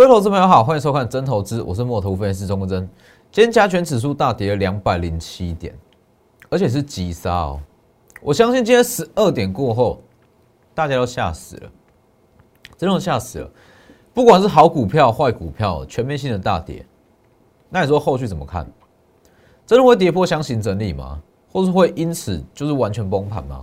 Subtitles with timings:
[0.00, 2.88] 各位投资朋友好，欢迎收看真投资，我是墨图分析师钟国珍。
[3.30, 5.78] 今天加权指数大跌了两百零七点，
[6.48, 7.60] 而且是急杀哦。
[8.22, 10.00] 我相信今天十二点过后，
[10.74, 11.70] 大家都吓死了，
[12.78, 13.50] 真的吓死了。
[14.14, 16.82] 不管是好股票、坏股票，全面性的大跌。
[17.68, 18.66] 那你说后续怎么看？
[19.66, 21.20] 真的会跌破箱型整理吗？
[21.52, 23.62] 或是会因此就是完全崩盘吗？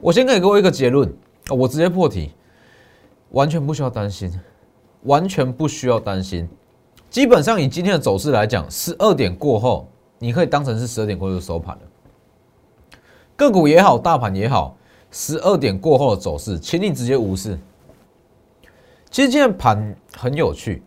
[0.00, 1.14] 我先给各位一个结论，
[1.48, 2.32] 我直接破题，
[3.28, 4.36] 完全不需要担心。
[5.04, 6.48] 完全不需要担心，
[7.08, 9.88] 基本上以今天的走势来讲，十二点过后，
[10.18, 11.82] 你可以当成是十二点过后的收盘了。
[13.34, 14.76] 个股也好，大盘也好，
[15.10, 17.58] 十二点过后的走势，请你直接无视。
[19.10, 20.82] 其实今天盘很有趣，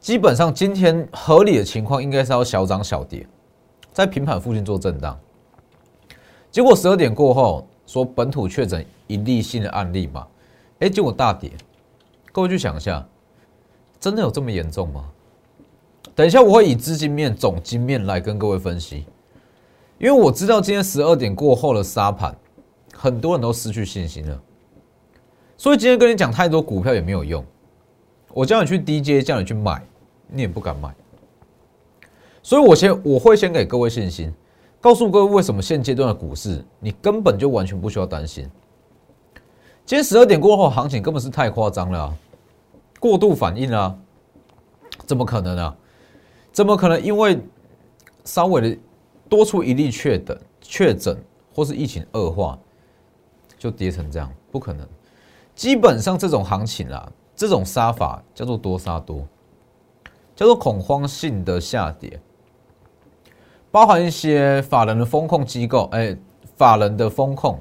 [0.00, 3.26] 基本上今天合理的情况应该是要小涨小跌，
[3.92, 5.18] 在平盘附近做震荡。
[6.50, 10.26] 结果十二点过后说本土确诊一例新的案例嘛，
[10.78, 11.52] 哎，结果大跌。
[12.34, 13.06] 各位去想一下，
[14.00, 15.04] 真的有这么严重吗？
[16.16, 19.06] 等一下我会以资金面、总金面来跟各位分析，
[19.98, 22.36] 因为我知道今天十二点过后的沙盘，
[22.92, 24.42] 很多人都失去信心了，
[25.56, 27.44] 所以今天跟你讲太多股票也没有用。
[28.32, 29.80] 我叫你去低阶，叫你去买，
[30.26, 30.92] 你也不敢买。
[32.42, 34.34] 所以我先我会先给各位信心，
[34.80, 38.50] 告诉各位为什么现阶段的股市你根本就完全不需要担心。
[39.86, 42.12] 今天十二点过后，行情根本是太夸张了。
[43.04, 43.94] 过度反应啊？
[45.04, 45.76] 怎么可能呢？
[46.50, 47.38] 怎么可能因为
[48.24, 48.78] 稍微的
[49.28, 51.22] 多出一例确诊、确诊
[51.54, 52.58] 或是疫情恶化，
[53.58, 54.32] 就跌成这样？
[54.50, 54.88] 不可能。
[55.54, 59.28] 基本上这种行情啊，这种杀法叫做多杀多，
[60.34, 62.18] 叫做恐慌性的下跌，
[63.70, 66.16] 包含一些法人的风控机构，哎，
[66.56, 67.60] 法人的风控，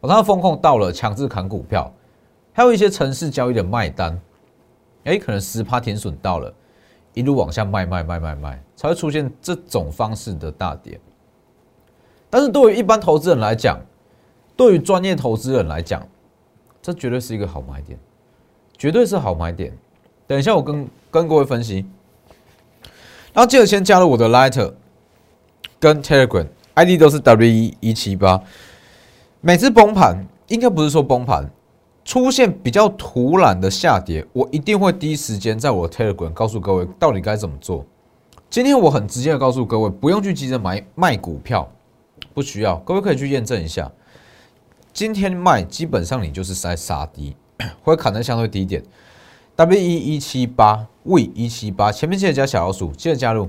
[0.00, 1.90] 我看到风控到了强制砍股票，
[2.52, 4.20] 还有一些城市交易的卖单。
[5.06, 6.52] 哎，可能十趴停损到了，
[7.14, 11.00] 一路往下卖卖卖卖卖，才会出现这种方式的大跌。
[12.28, 13.80] 但是对于一般投资人来讲，
[14.56, 16.06] 对于专业投资人来讲，
[16.82, 17.98] 这绝对是一个好买点，
[18.76, 19.72] 绝对是好买点。
[20.26, 21.86] 等一下我跟跟各位分析，
[23.32, 24.74] 然后记得先加入我的 Lighter
[25.78, 28.42] 跟 Telegram，ID 都是 W E 一七八。
[29.40, 31.48] 每次崩盘，应该不是说崩盘。
[32.06, 37.84] 出现比较突然的下跌，我一定会第一时间在我的 Telegram 告诉各位到底该怎么做。
[38.48, 41.68] 今天我很直接的告诉各位，不用去急着买卖股票，
[42.32, 43.90] 不需要，各位可以去验证一下。
[44.92, 47.34] 今天卖基本上你就是在杀低，
[47.82, 48.84] 会砍在相对低一点。
[49.56, 53.48] W 一一七八 V 一七八，前面记得加小老鼠，记得加入。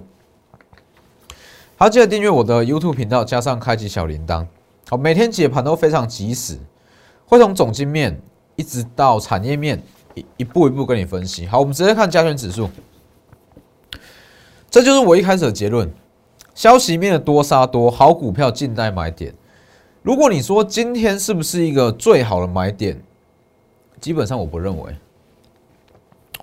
[1.78, 4.48] 好，记得订阅我的 YouTube 频道，加上开启小铃铛。
[4.90, 6.58] 好，每天解盘都非常及时，
[7.28, 8.20] 会从总经面。
[8.58, 9.82] 一直到产业面
[10.14, 11.46] 一一步一步跟你分析。
[11.46, 12.70] 好，我们直接看加权指数，
[14.70, 15.90] 这就是我一开始的结论。
[16.54, 19.32] 消息面的多杀多，好股票静待买点。
[20.02, 23.00] 如果你说今天是不是一个最好的买点，
[24.02, 24.96] 基本上我不认为。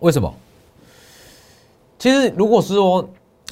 [0.00, 0.32] 为什么？
[1.98, 3.02] 其实如果是说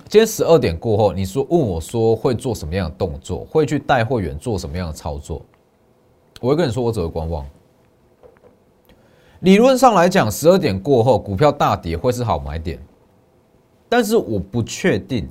[0.09, 5.43] 今天十二点过后，你说问我说会做什么样的动作，会去带会员做什么样的操作，
[6.41, 7.45] 我会跟你说我只会观望。
[9.43, 12.79] 理论上来讲，十二点过后股票大跌会是好买点，
[13.89, 15.29] 但是我不确定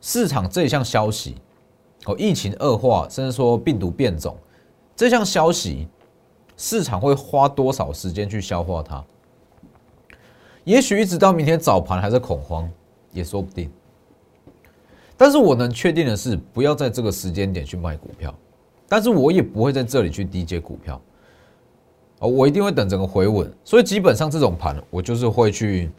[0.00, 1.36] 市场这一项消息
[2.06, 4.34] 哦，疫情恶化，甚至说病毒变种
[4.96, 5.86] 这项消息，
[6.56, 9.04] 市场会花多少时间去消化它？
[10.64, 12.70] 也许一直到明天早盘还是恐慌，
[13.12, 13.70] 也说不定。
[15.14, 18.34] 但是我能确定的是，不要在这个时间点去卖股票，
[18.88, 20.98] 但是我也不会在这里去低接股票。
[22.20, 25.90] 哦，我一定会等整个回稳，所以基本上这种盘，我就是会去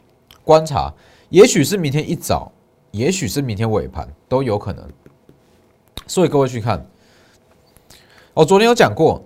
[0.43, 0.93] 观察，
[1.29, 2.51] 也许是明天一早，
[2.91, 4.87] 也许是明天尾盘，都有可能。
[6.05, 6.85] 所以各位去看，
[8.35, 9.23] 哦，昨天有讲过，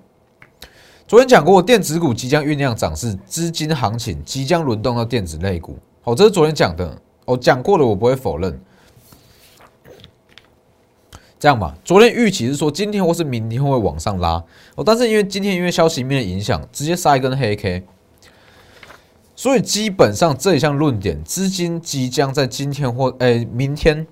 [1.05, 5.77] 昨天讲过，电子股即将酝酿涨势，资金行情即将轮动到电子类股。
[6.01, 8.57] 好，这是昨天讲的，哦，讲过了，我不会否认。
[11.37, 14.41] 这样吧，昨天预期是说今天或是明天会往上拉
[14.75, 17.83] 哦，但是因为今天因为消息面的影响，直接杀一根黑 K，
[19.35, 24.07] 所以基本上这一项论点，资金即将在今天或诶明天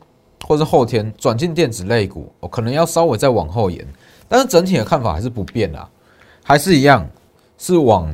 [0.45, 3.87] 或是后天转进电子类股，哦，可能要稍微再往后延，
[4.27, 5.89] 但是整体的看法还是不变啦，
[6.43, 7.09] 还是一样
[7.57, 8.13] 是往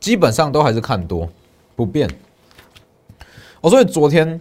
[0.00, 1.26] 基本上都还是看多
[1.76, 2.10] 不变。
[3.60, 4.40] 哦，所以昨天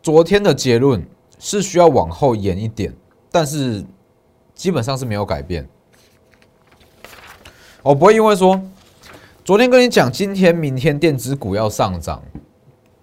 [0.00, 1.04] 昨天的结论。
[1.38, 2.92] 是需要往后延一点，
[3.30, 3.84] 但是
[4.54, 5.68] 基本上是没有改变。
[7.82, 8.60] 我不会因为说
[9.44, 12.22] 昨天跟你讲，今天、明天电子股要上涨，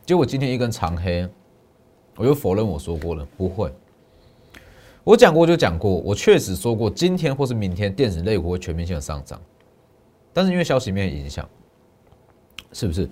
[0.05, 1.27] 结果今天一根长黑，
[2.17, 3.73] 我就否认我说过了，不会。
[5.03, 9.39] 我讲过就讲过，我确实说过，今天或是明天电子类股会全面性的上涨，
[10.33, 11.47] 但是因为消息面影响，
[12.73, 13.09] 是不是？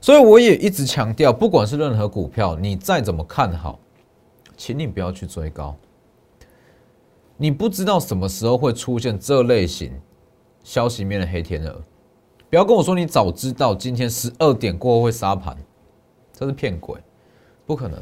[0.00, 3.78] 所以我也一直强调，不管是任何股票，你再怎么看好，
[4.58, 5.74] 请你不要去追高。
[7.38, 9.92] 你不知道什么时候会出现这类型
[10.64, 11.80] 消息面的黑天鹅。
[12.50, 15.56] 不要跟我说你早知道今天十二点过后会杀盘，
[16.32, 16.98] 这是骗鬼，
[17.64, 17.98] 不可能。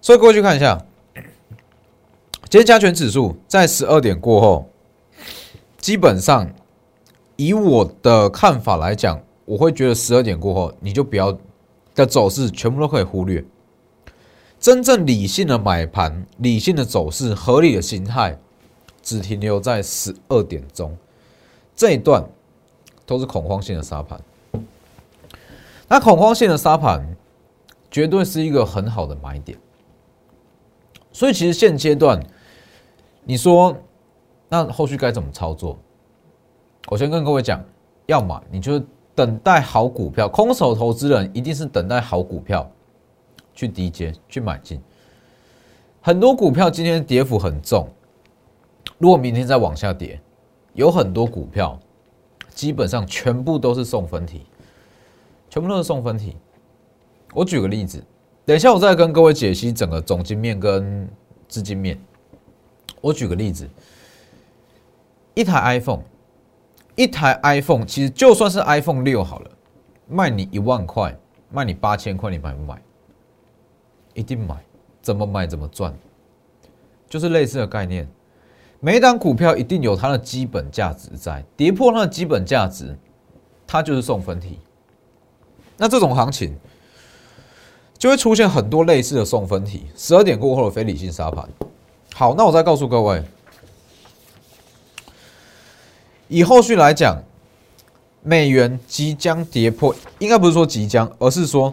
[0.00, 0.82] 所以各位去看一下，
[1.14, 4.70] 今天加权指数在十二点过后，
[5.78, 6.50] 基本上
[7.36, 11.36] 以我的看法来讲，我会觉得十二点过后你就不要
[11.94, 13.44] 的走势全部都可以忽略，
[14.62, 18.38] 真正理性的买盘、理性的走势、合理的心态，
[19.02, 20.96] 只停留在十二点钟
[21.76, 22.24] 这一段。
[23.04, 24.18] 都是恐慌性的沙盘，
[25.88, 27.04] 那恐慌性的沙盘
[27.90, 29.58] 绝对是一个很好的买点。
[31.12, 32.24] 所以其实现阶段，
[33.24, 33.76] 你说
[34.48, 35.76] 那后续该怎么操作？
[36.86, 37.62] 我先跟各位讲，
[38.06, 38.80] 要买你就
[39.16, 42.70] 等待好股票，空手投资人一定是等待好股票
[43.54, 44.80] 去低阶去买进。
[46.00, 47.88] 很多股票今天跌幅很重，
[48.98, 50.20] 如果明天再往下跌，
[50.74, 51.78] 有很多股票。
[52.54, 54.42] 基本上全部都是送分题，
[55.48, 56.36] 全部都是送分题。
[57.32, 58.04] 我举个例子，
[58.44, 61.08] 等一下我再跟各位解析整个总金面跟
[61.48, 61.98] 资金面。
[63.00, 63.66] 我举个例子，
[65.32, 66.02] 一台 iPhone，
[66.94, 69.50] 一台 iPhone，其实就算是 iPhone 六好了，
[70.06, 71.18] 卖你一万块，
[71.50, 72.82] 卖你八千块，你买不买？
[74.14, 74.56] 一定买，
[75.00, 75.94] 怎么买怎么赚，
[77.08, 78.08] 就是类似的概念。
[78.80, 82.98] 每一档股票一定有它的基本价值在，跌破它的基本价值，
[83.66, 84.58] 它就是送分题。
[85.76, 86.56] 那这种行情
[87.96, 89.86] 就会出现很多类似的送分题。
[89.96, 91.48] 十二点过后的非理性杀盘。
[92.12, 93.22] 好，那我再告诉各位，
[96.28, 97.22] 以后续来讲，
[98.22, 101.72] 美元即将跌破，应该不是说即将，而是说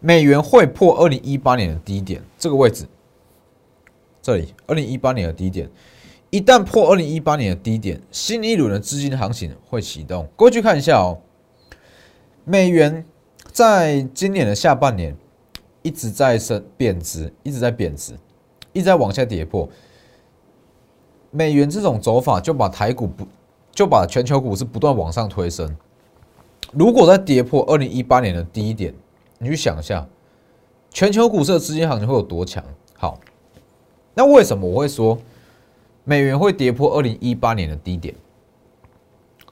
[0.00, 2.86] 美元会破二零一八年的低点这个位置。
[4.22, 5.68] 这里，二零一八年的低点。
[6.30, 10.28] 一旦破二零一八年的低点，新一轮的资金行情会启动。
[10.36, 11.18] 过去看一下哦，
[12.44, 13.04] 美元
[13.50, 15.16] 在今年的下半年
[15.82, 18.12] 一直在升贬值，一直在贬值，
[18.74, 19.66] 一直在往下跌破。
[21.30, 23.26] 美元这种走法就把台股不
[23.72, 25.74] 就把全球股市不断往上推升。
[26.72, 28.94] 如果在跌破二零一八年的低点，
[29.38, 30.06] 你去想一下，
[30.90, 32.62] 全球股市的资金行情会有多强？
[32.94, 33.18] 好，
[34.14, 35.18] 那为什么我会说？
[36.04, 38.14] 美元会跌破二零一八年的低点，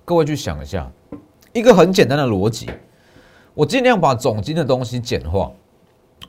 [0.06, 0.90] 各位去想一下，
[1.52, 2.70] 一个很简单的逻辑，
[3.52, 5.52] 我尽量把总金的东西简化，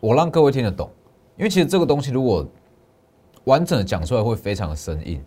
[0.02, 0.90] 我让各位听得懂，
[1.38, 2.46] 因为其实这个东西如果
[3.46, 5.24] 完整的讲出来会非常的生硬，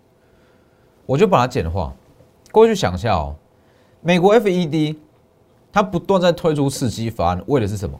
[1.06, 1.97] 我就把它简化。
[2.53, 3.35] 各位去想一下哦，
[4.03, 4.97] 美国 FED
[5.73, 7.99] 它不断在推出刺激法案，为的是什么？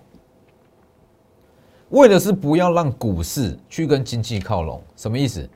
[1.91, 5.49] 为的是不要让股市去跟经济靠拢，什么意思？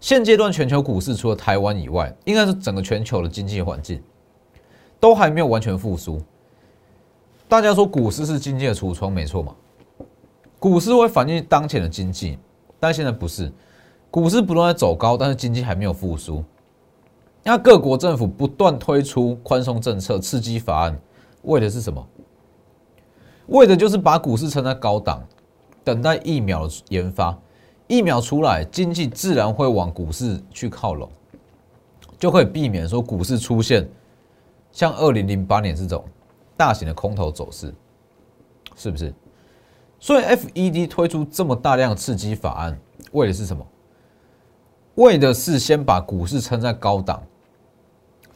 [0.00, 4.00] 现阶段全球股市除了台湾以外，应该是整个全球的经济环境
[5.00, 6.20] 都还没有完全复苏。
[7.48, 9.54] 大家说股市是经济的橱窗，没错嘛？
[10.58, 12.38] 股市会反映当前的经济，
[12.78, 13.50] 但现在不是，
[14.10, 16.44] 股市不断在走高，但是经济还没有复苏。
[17.42, 21.00] 那各国政府不断推出宽松政策、刺激法案，
[21.42, 22.06] 为的是什么？
[23.46, 25.26] 为的就是把股市撑在高档，
[25.88, 27.34] 等待疫苗研发。
[27.86, 31.08] 疫苗出来，经济自然会往股市去靠拢，
[32.18, 33.88] 就可以避免说股市出现
[34.70, 36.04] 像二零零八年这种
[36.54, 37.74] 大型的空头走势，
[38.76, 39.14] 是不是？
[39.98, 42.78] 所以 FED 推出这么大量刺激法案，
[43.12, 43.66] 为的是什么？
[44.96, 47.22] 为的是先把股市撑在高档，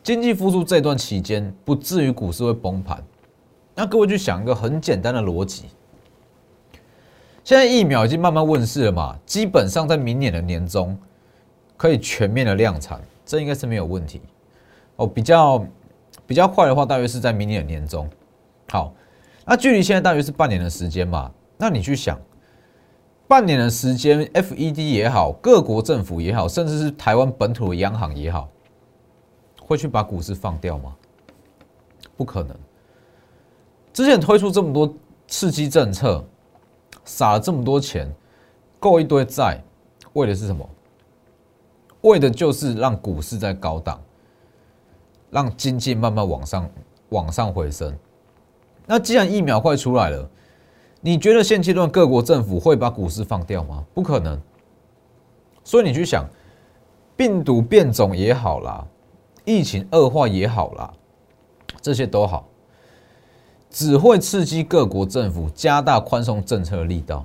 [0.02, 3.04] 经济复苏这段期间不至于股市会崩盘。
[3.75, 5.64] 那各位去想一个很简单的逻辑。
[7.44, 10.96] 现在疫苗已经慢慢问世了嘛，基本上在明年的年中
[11.76, 14.20] 可以全面的量产，这应该是没有问题。
[14.94, 15.66] 哦，比较
[16.25, 18.08] 比较快的话，大约是在明年的年中。
[18.70, 18.94] 好，
[19.44, 21.32] 那距离现在大约是半年的时间嘛？
[21.56, 22.16] 那你去想，
[23.26, 28.49] 半年的时间，FED 也好，各国政府也好，甚至是台湾本土的央行也好，
[29.61, 30.94] 会去把股市放掉吗？
[32.16, 32.56] 不可能。
[33.92, 34.94] 之前推出这么多
[35.26, 36.25] 刺激政策。
[37.04, 38.12] 撒了这么多钱，
[38.78, 39.62] 购一堆债，
[40.12, 40.68] 为的是什么？
[42.02, 44.00] 为的就是让股市在高档。
[45.30, 46.68] 让经济慢慢往上
[47.09, 47.97] 往上回升。
[48.85, 50.28] 那既然疫苗快出来了，
[51.00, 53.82] 你觉得现阶段各国政府会把股市放掉吗？
[53.94, 54.38] 不可能。
[55.64, 56.28] 所以你去想，
[57.16, 58.87] 病毒变种也好啦，
[59.47, 60.92] 疫情恶化也好啦，
[61.80, 62.47] 这些都好，
[63.73, 67.25] 只会刺激各国政府加大宽松政策的力道。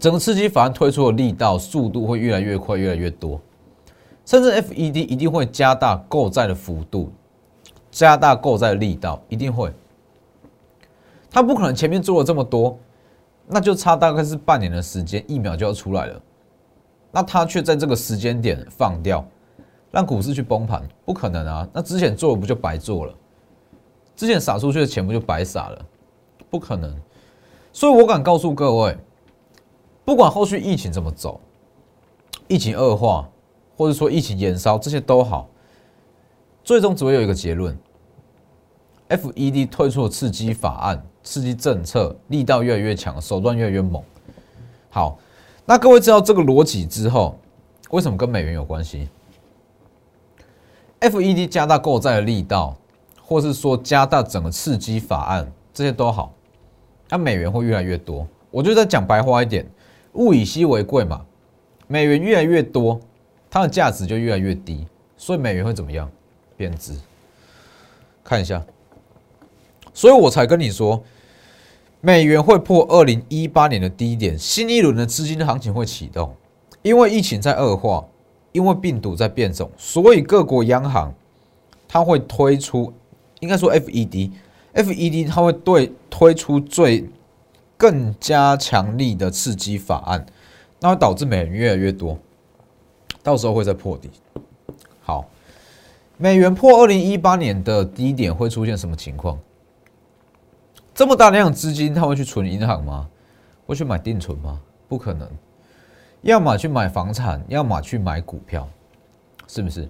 [0.00, 3.40] 整个刺激法案推出的力道、速度会越来越快、越来越多，
[4.26, 7.12] 甚至 FED 一定会加大购债的幅度，
[7.92, 9.72] 加大购债的力道，一定会。
[11.30, 12.76] 他不可能前面做了这么多，
[13.46, 16.20] 那就差大概是半年的时间，疫苗就要出来了。
[17.12, 19.24] 那他却在这个时间点放掉，
[19.92, 21.68] 让股市去崩盘，不可能啊！
[21.72, 23.14] 那之前做的不就白做了？
[24.16, 25.86] 之前撒出去的钱不就白撒了？
[26.50, 26.94] 不可能。
[27.72, 28.96] 所以我敢告诉各位，
[30.04, 31.40] 不管后续疫情怎么走，
[32.48, 33.28] 疫情恶化，
[33.76, 35.48] 或者说疫情延烧，这些都好，
[36.62, 37.76] 最终只会有一个结论
[39.08, 44.02] ：FED 推出的刺激法案、刺激政策力道越来越强，手段越来越猛。
[44.90, 45.18] 好。
[45.66, 47.38] 那各位知道这个逻辑之后，
[47.88, 49.08] 为什么跟美元有关系
[51.00, 52.76] ？FED 加大购债的力道，
[53.24, 56.32] 或是说加大整个刺激法案，这些都好，
[57.08, 58.26] 那美元会越来越多。
[58.50, 59.66] 我就再讲白话一点，
[60.12, 61.24] 物以稀为贵嘛，
[61.86, 63.00] 美元越来越多，
[63.50, 66.10] 它的价值就越来越低，所以美元会怎么样？
[66.56, 66.94] 贬值。
[68.22, 68.64] 看一下，
[69.92, 71.02] 所以我才跟你说。
[72.00, 76.36] 美元会破二零一八年的低点，新一轮的资金行情会启动，
[76.82, 78.04] 因为疫情在恶化，
[78.52, 81.14] 因为病毒在变种，所以各国央行
[81.88, 82.92] 它会推出，
[83.44, 87.08] 应该说 FED，FED 它会对推出最
[87.76, 90.24] 更加强力的刺激法案，
[90.80, 92.18] 那会导致美元越来越多，
[93.22, 94.10] 到时候会再破底。
[95.02, 95.28] 好，
[96.16, 99.38] 美元破二零一八年的低点会出现什么情况？
[100.94, 103.08] 这么大量资金，他会去存银行吗？
[103.66, 104.62] 会去买定存吗？
[104.88, 105.28] 不可能。
[106.22, 108.66] 要么去买房产，要么去买股票，
[109.46, 109.86] 是不是？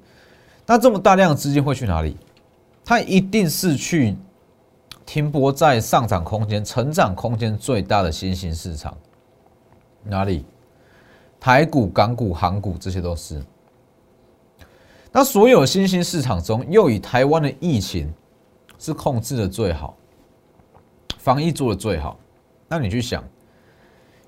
[0.67, 2.17] 那这么大量资金会去哪里？
[2.85, 4.15] 它一定是去
[5.07, 8.97] 停泊在上涨空间、成长空间最大的新兴市场。
[10.03, 10.45] 哪里？
[11.41, 13.43] 台股、港股、航股，这些都是。
[15.13, 18.13] 那所有新兴市场中，又以台湾的疫情
[18.79, 19.97] 是控制的最好。
[21.19, 22.19] 防疫做的最好，
[22.69, 23.25] 那你去想，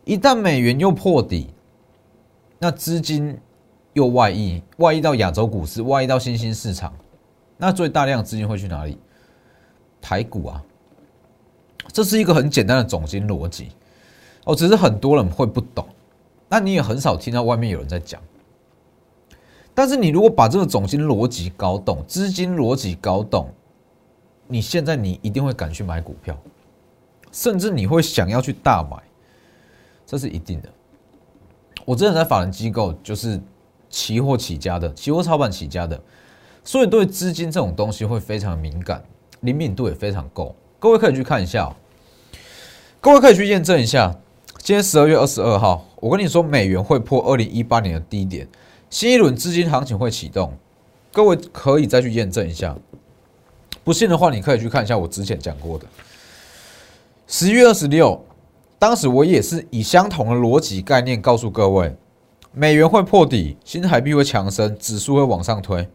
[0.04, 1.50] 一旦美元又破底，
[2.58, 3.38] 那资金
[3.92, 6.90] 又外溢，外溢到亚洲股市，外溢到新兴市场，
[7.56, 8.98] 那最大量资金会去哪里？
[10.00, 10.62] 台股啊，
[11.92, 13.72] 这是一个很简单的总金逻辑
[14.44, 15.86] 哦，只是很多人会不懂，
[16.48, 18.22] 那你也很少听到外面有人在讲。
[19.74, 23.50] 但是你如果把这个总金逻辑搞懂，资金逻辑搞懂，
[24.46, 26.38] 你现在你一定会敢去买股票。
[27.32, 28.96] 甚至你会想要去大买，
[30.06, 30.68] 这是一定的。
[31.84, 33.38] 我真的在法人机构就是
[33.90, 36.00] 期货起家的，期货操盘起家的，
[36.66, 39.00] 所以对资金这种东西会非常敏感，
[39.42, 40.52] 灵敏度也非常够。
[40.80, 41.72] 各位可以去看一下，
[43.00, 44.12] 各位可以去验证一下。
[44.58, 48.48] 今天十二月二十二号，我跟你说美元会破二零一八年的低点，
[48.90, 50.52] 新一轮资金行情会启动。
[51.12, 52.76] 各位可以再去验证一下，
[53.84, 55.86] 不信的话，你可以去看一下我之前讲过的。
[57.28, 58.24] 十一月二十六，
[58.76, 61.94] 当时我也是以相同的逻辑概念告诉各位，
[62.52, 65.88] 美元会破底，新台币会强升，指数会往上推。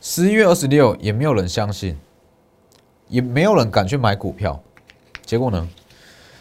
[0.00, 1.98] 十一月二十六，也没有人相信，
[3.08, 4.60] 也没有人敢去买股票。
[5.24, 5.68] 结果呢？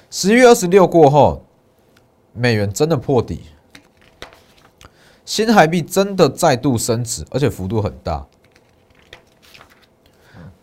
[0.09, 1.43] 十一月二十六过后，
[2.33, 3.41] 美元真的破底，
[5.25, 8.25] 新台币真的再度升值，而且幅度很大，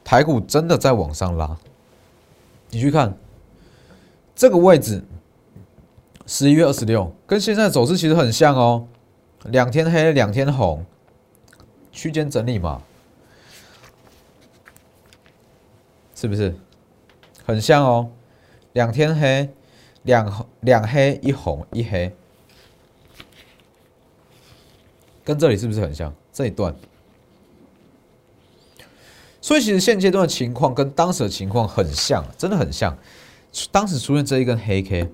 [0.02, 1.56] 台股真的在往上拉。
[2.70, 3.16] 你去看。
[4.34, 5.02] 这个位置，
[6.26, 8.86] 十一月二十六，跟现在走势其实很像哦，
[9.44, 10.84] 两天黑，两天红，
[11.96, 12.82] 区间整理嘛，
[16.14, 16.54] 是不是？
[17.42, 18.10] 很像哦，
[18.74, 19.48] 两天黑，
[20.02, 22.14] 两两黑一红一黑，
[25.24, 26.12] 跟这里是不是很像？
[26.30, 26.76] 这一段，
[29.40, 32.94] 所以其实现阶段的情况跟当时的情况很像，真的很像。
[33.72, 35.08] 当时出现这一根黑 K，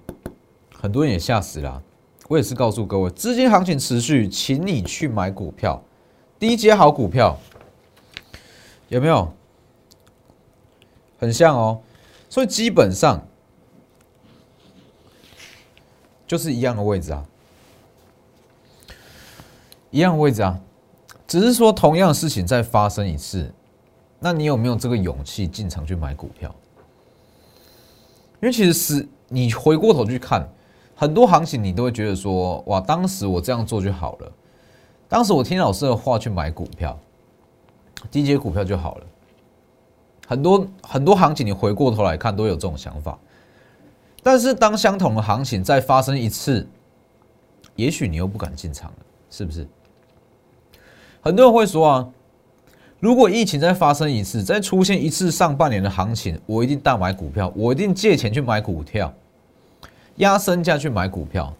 [0.74, 1.80] 很多人也吓死了。
[2.26, 5.84] 我也是告诉各位，资金行情持续，请你去买股票，
[6.42, 7.38] 低阶好股票，
[8.88, 9.32] 有没有？
[11.16, 11.80] 很像哦，
[12.28, 13.24] 所以基本上
[16.26, 17.24] 就是一样的位置啊，
[19.92, 20.58] 一样的位置啊。
[21.28, 23.48] 只是说同样的事情再发生一次，
[24.18, 26.52] 那你有没有这个勇气进场去买股票？
[28.40, 30.52] 因为其实是你回过头去看
[30.96, 34.32] 很多行情，你都会觉得说，哇，当时我这样做就好了，
[35.12, 36.98] 当时我听老师的话去买股票，
[38.10, 39.04] 低阶股票就好了。
[40.26, 43.18] 很多很多行情，你回过头来看都有这种想法，
[44.22, 46.66] 但是当相同的行情再发生一次，
[47.76, 48.96] 也许你又不敢进场了，
[49.28, 49.68] 是不是？
[51.20, 52.08] 很多人会说啊，
[52.98, 59.12] 如果疫情再发生一次，再出现一次上半年的行情，我一定大买股票，我一定借钱去买股票，
[60.16, 61.54] 压身价去买股票。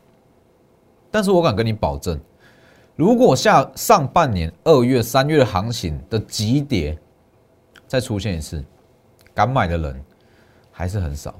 [1.11, 2.19] 但是我敢跟你保证，
[2.95, 6.99] 如果下上半年二月、三月的行情的急跌
[7.87, 8.63] 再出现一次，
[9.35, 10.05] 敢买的人
[10.71, 11.35] 还是很少，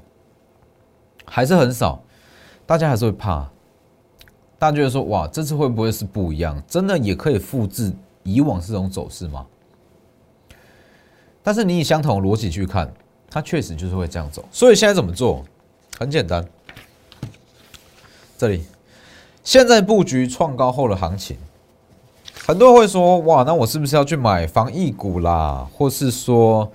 [1.25, 2.03] 还是很少，
[2.65, 3.49] 大家还是会怕。
[4.57, 6.61] 大家觉得说，哇，这次会不会是不一样？
[6.67, 7.93] 真的也可以复制
[8.23, 9.45] 以往这种走势吗？
[11.43, 12.91] 但是你以相同的逻辑去看，
[13.29, 14.43] 它确实就是会这样走。
[14.51, 15.43] 所以现在怎么做？
[15.99, 16.43] 很简单，
[18.37, 18.65] 这里
[19.43, 21.37] 现在布局创高后的行情，
[22.45, 26.71] 很多人会说，哇，那我是不是要去买防疫股啦，或是说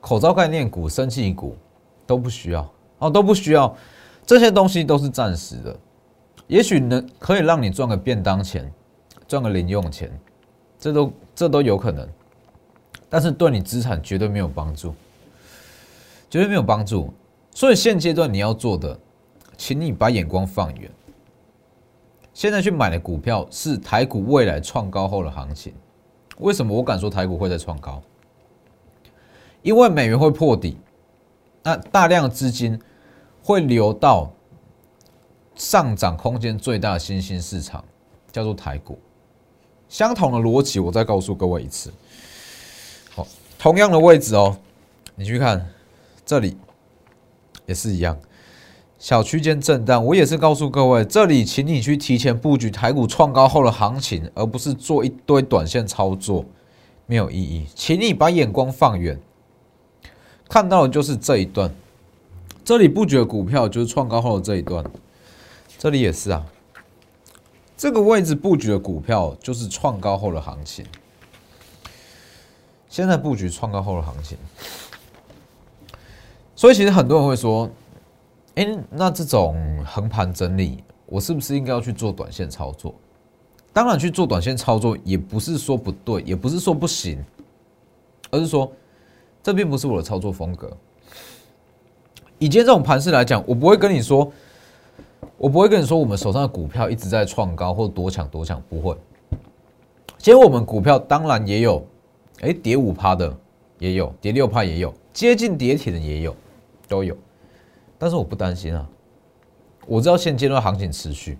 [0.00, 1.56] 口罩概念股、生气股
[2.06, 3.74] 都不需要哦，都不需要，
[4.24, 5.76] 这些东西都是暂时的。
[6.46, 8.72] 也许能可以让你赚个便当钱，
[9.26, 10.08] 赚个零用钱，
[10.78, 12.08] 这都这都有可能，
[13.08, 14.94] 但是对你资产绝对没有帮助，
[16.30, 17.12] 绝对没有帮助。
[17.50, 18.96] 所以现阶段你要做的，
[19.56, 20.88] 请你把眼光放远。
[22.34, 25.74] 现在去买的股票是台股未来创高后的行情。
[26.38, 28.02] 为什么我敢说台股会在创高？
[29.62, 30.76] 因为美元会破底，
[31.62, 32.80] 那大量资金
[33.42, 34.30] 会流到。
[35.54, 37.84] 上涨空间最大的新兴市场
[38.32, 38.98] 叫做台股，
[39.86, 41.92] 相同的逻辑，我再告诉各位一次。
[43.14, 43.26] 好，
[43.58, 44.56] 同样的位置哦，
[45.14, 45.68] 你去看
[46.24, 46.56] 这里
[47.66, 48.18] 也是一样，
[49.02, 50.06] 小区间震荡。
[50.06, 56.44] 我也是告诉各位，这里请你去提前布局台股创高后的行情，而不是做一堆短线操作，
[57.06, 57.66] 没有意义。
[57.74, 59.18] 请你把眼光放远，
[60.48, 61.74] 看到的就是这一段，
[62.64, 64.84] 这里布局的股票就是创高后的这一段。
[65.76, 66.46] 这里也是啊，
[67.76, 70.86] 这个位置布局的股票就是创高后的行情。
[72.88, 74.38] 现在布局创高后的行情，
[76.54, 77.68] 所以其实很多人会说
[78.54, 82.94] ：“哎，那这种横盘整理，我是不是应该要去做短线操作？”
[83.72, 87.24] 当然，去做短线操作也不是说不对，也不是说不行，
[88.30, 88.70] 而是说
[89.42, 90.70] 这并不是我的操作风格。
[92.38, 94.30] 以今天这种盘势来讲，我不会跟你说。
[95.38, 98.96] 我不会跟你说，我们手上的股票一直在创高或多抢多抢，不会。
[100.16, 101.84] 今天我们股票当然也有，
[102.42, 103.36] 哎，跌五趴的
[103.80, 106.34] 也有，跌六趴也有，接近跌停的也有，
[106.86, 107.16] 都有。
[108.02, 108.84] 但是我不担心啊，
[109.86, 111.38] 我知道现阶段行情持续，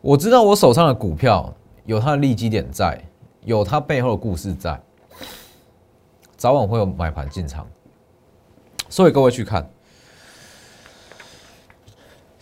[0.00, 1.54] 我知道我手上的股票
[1.86, 3.00] 有它的利基点在，
[3.44, 4.82] 有它背后的故事在，
[6.36, 7.64] 早晚会有买盘进场，
[8.88, 9.70] 所以各位去看。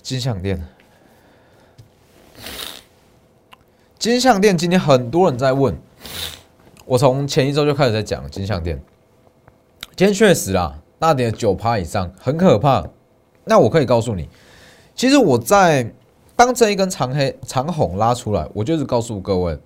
[0.01, 0.67] 金项店，
[3.99, 5.79] 金项店今天很多人在问，
[6.87, 8.83] 我从前一周就开始在讲金项店。
[9.95, 12.89] 今天确实啦，大跌九趴以上，很可怕。
[13.45, 14.29] 那我可以告诉你，
[14.95, 15.93] 其实我在
[16.37, 19.59] 当这一根长黑长红拉出来，我就是告诉各位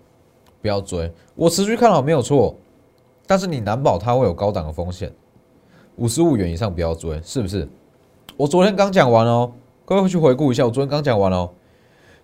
[0.63, 1.13] 不要追。
[1.35, 2.57] 我持续看好没有错，
[3.27, 5.13] 但是你难保它会有高档的风险，
[5.97, 7.69] 五十五元以上不要追，是不是？
[8.37, 9.53] 我昨天刚讲完哦。
[9.85, 11.51] 各位回去回顾一下，我昨天刚讲完哦。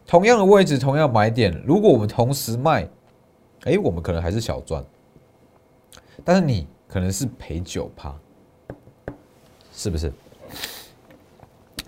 [0.07, 2.89] 同样的位置，同样买点，如果我们同时卖，
[3.65, 4.83] 哎，我们可能还是小赚，
[6.25, 8.15] 但是你可能是赔九趴，
[9.73, 10.11] 是不是？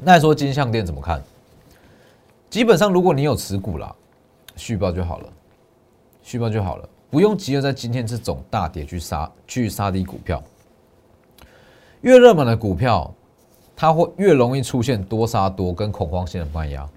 [0.05, 1.23] 那说金项店怎么看？
[2.51, 3.95] 基本上，如果你有持股啦，
[4.57, 5.29] 续报就好了，
[6.23, 10.43] 续报就好了，不用急着在今天这种大跌去杀去杀低股票，
[12.01, 13.13] 越热门的股票。
[13.75, 16.89] 它会越容易出现多杀多跟恐慌性的卖压，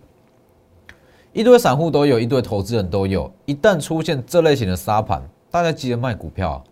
[1.33, 3.31] 一堆散户都有，一堆投资人都有。
[3.45, 6.63] 一旦出现这类型的杀盘，大家急着卖股票，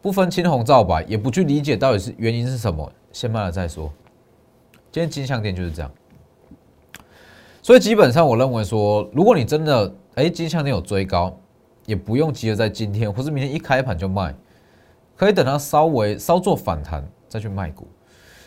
[0.00, 3.90] 不分青红皂白，也不去理解到底是原因是什么，先卖了再说。
[4.92, 5.90] 今天金项店就是这样，
[7.62, 11.36] 所以基本上我认为说，如果你真的哎金项店有追高，
[11.86, 14.34] 也不用急着在今天或是明天一开盘就卖，
[15.16, 17.86] 可以等它稍微稍作反弹再去卖股。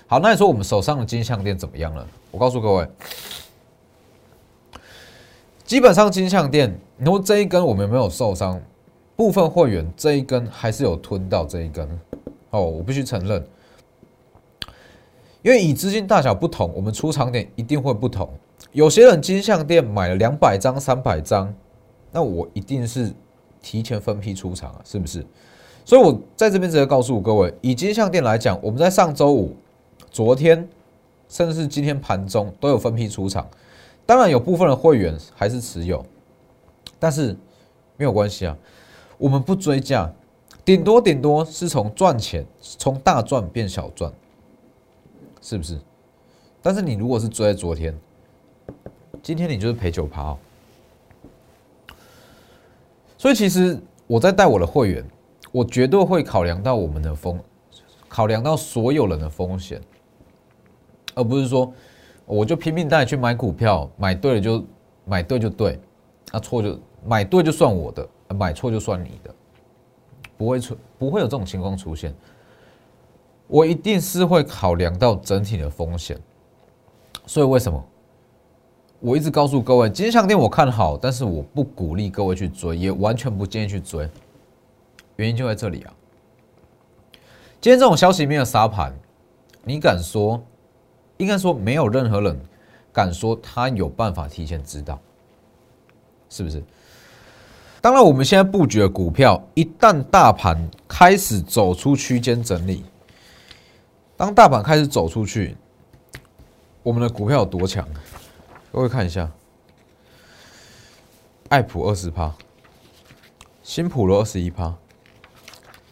[0.05, 2.05] 好，那你说我们手上的金项链怎么样了？
[2.29, 2.87] 我告诉各位，
[5.63, 8.61] 基本上金项链，你说这一根我们没有受伤？
[9.15, 11.87] 部分会员这一根还是有吞到这一根
[12.49, 13.41] 哦，我必须承认，
[15.43, 18.27] 因为以资金大小不同，我们出场点一定会不同。
[18.71, 21.53] 有些人金项店买了两百张、三百张，
[22.11, 23.13] 那我一定是
[23.61, 25.23] 提前分批出场啊，是不是？
[25.85, 29.53] 所以我在这边直接告诉各位，以金项店来讲，我们在上周五、
[30.09, 30.67] 昨天，
[31.27, 33.45] 甚至是今天盘中都有分批出场。
[34.05, 36.05] 当然有部分的会员还是持有，
[36.99, 37.35] 但是
[37.97, 38.57] 没有关系啊，
[39.17, 40.09] 我们不追价，
[40.63, 44.11] 顶多顶多是从赚钱从大赚变小赚，
[45.43, 45.77] 是不是？
[46.61, 47.93] 但是你如果是追昨天，
[49.21, 50.37] 今天你就是赔九趴哦。
[53.17, 53.77] 所以其实
[54.07, 55.05] 我在带我的会员，
[55.51, 57.37] 我绝对会考量到我们的风，
[58.07, 59.81] 考量到所有人的风险，
[61.13, 61.71] 而不是说。
[62.25, 64.65] 我就拼命带你去买股票，买对了就
[65.03, 65.77] 买对就对，
[66.31, 69.35] 啊错就买对就算我的，买错就算你的，
[70.37, 72.15] 不会出不会有这种情况出现。
[73.53, 76.19] 我一定是会考量到整体的风险，
[77.27, 77.85] 所以为什么
[78.99, 84.09] 我一直告诉各位，金项店我看好，但是我不鼓励各位去追，也完全不建议去追，
[85.17, 85.93] 原因就在这里啊。
[87.61, 88.91] 今天这种消息面的沙盘，
[89.63, 90.43] 你敢说？
[91.17, 92.35] 应该说，没有任何人
[92.91, 94.99] 敢说他有办法提前知道，
[96.27, 96.63] 是不是？
[97.81, 102.83] 当然，我们现在布局的股票，一旦大盘开始走出区间整理，
[104.15, 105.55] 当大盘开始走出去，
[106.81, 107.87] 我们的股票有多强？
[108.71, 109.31] 各位看一下，
[111.49, 112.33] 爱普二十趴，
[113.61, 114.75] 新普罗二十一趴，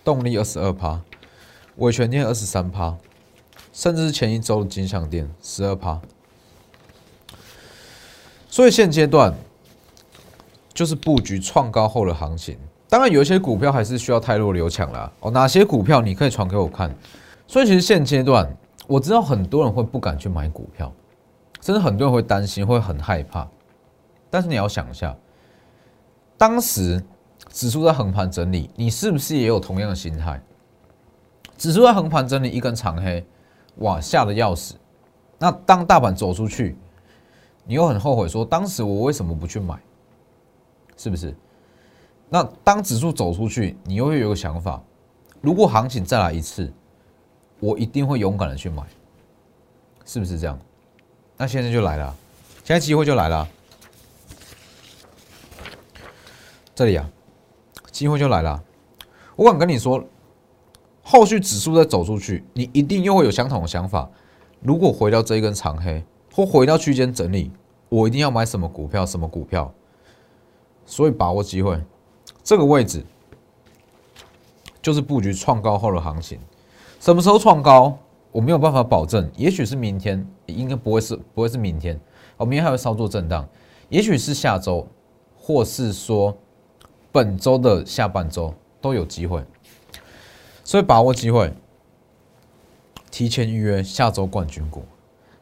[0.04, 1.02] 动力二十二趴，
[1.78, 2.98] 伟全电二十三趴。
[3.74, 6.02] 甚至是前一周的金项店十二趴，
[8.50, 9.34] 所以现阶段
[10.74, 12.58] 就是布局创高后的行情。
[12.90, 15.32] 当然，有一些股票还是需要太弱留强了哦。
[15.32, 16.94] 哪些股票你可以传给我看？
[17.52, 18.50] 所以其实现阶段
[18.88, 20.90] 我知道很多人会不敢去买股票，
[21.60, 23.46] 甚至很多人会担心，会很害怕。
[24.30, 25.14] 但是你要想一下，
[26.38, 27.04] 当时
[27.50, 30.42] 指数在横盘整理，你是不是也有同样的心态？
[31.58, 33.22] 指数在横盘整理，一根长黑。
[33.80, 34.76] 哇，吓得要死！
[35.38, 36.78] 那当大盘走出去，
[37.66, 39.78] 你又很后悔，说当时我为什么不去买？
[40.96, 41.36] 是不是？
[42.30, 44.82] 那当指数走出去，你又会有个想法：
[45.42, 46.72] 如果行情再来一次，
[47.62, 48.84] 我一定会勇敢的去买，
[50.04, 50.60] 是不是这样？
[51.38, 52.14] 那现在就来了，
[52.66, 53.48] 现在机会就来了，
[56.76, 57.10] 这里啊，
[57.90, 58.62] 机会就来了。
[59.38, 60.04] 我敢跟你说。
[61.04, 64.10] 后续指数再走出去，你一定又会有相同的想法。
[64.62, 67.52] 如果回到这一根长黑，或回到区间整理，
[67.90, 69.04] 我一定要买什么股票？
[69.06, 69.74] 什么股票？
[70.86, 71.84] 所以把握机会，
[72.44, 73.04] 这个位置
[74.82, 76.40] 就是布局创高后的行情。
[77.02, 77.98] 什么时候创高？
[78.32, 82.00] 我没有办法保证，也许是明天，应该不会是不会是明天。
[82.38, 83.44] 哦，明天还会稍作震荡，
[83.90, 84.88] 也许是下周，
[85.36, 86.38] 或是说
[87.12, 89.44] 本周的下半周都有机会。
[90.64, 91.52] 所以把握机会，
[93.10, 94.84] 提前预约下周冠军股，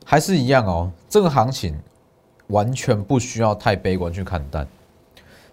[0.06, 0.90] 还是一样哦。
[1.10, 1.78] 这个行情
[2.48, 4.66] 完全不需要太悲观去看待，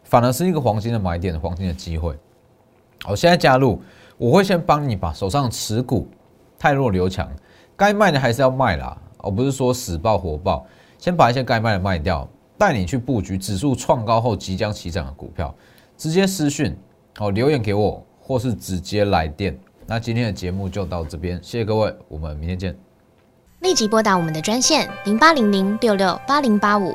[0.05, 2.17] 反而是一个黄金的买点，黄金的机会。
[3.09, 3.83] 我现在加入，
[4.19, 6.09] 我会先帮你把手上持股
[6.59, 7.31] 太弱留强，
[7.77, 10.67] 该卖的还是要卖啦，而不是说死爆活爆。
[10.99, 12.27] 先把一些该卖的卖掉，
[12.57, 15.55] 带你去布局指数创高后即将起涨的股票，
[15.97, 16.75] 直接私讯
[17.19, 19.59] 哦留言给我，或是直接来电。
[19.87, 22.75] 那今天的节目就到这边，谢谢各位，我们明天见。
[23.61, 26.95] 立即拨打我们的专线零八零零六六八零八五